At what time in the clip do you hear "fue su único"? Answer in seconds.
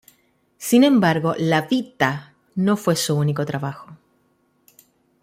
2.75-3.45